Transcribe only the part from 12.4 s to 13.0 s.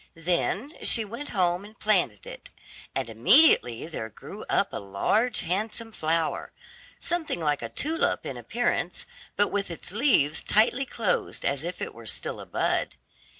bud.